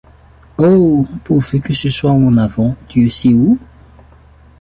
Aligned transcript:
Oh! 0.57 1.05
pourvu 1.25 1.61
que 1.61 1.75
ce 1.75 1.91
soit 1.91 2.09
en 2.09 2.35
avant, 2.35 2.75
Dieu 2.89 3.07
sait 3.11 3.35
où 3.35 3.59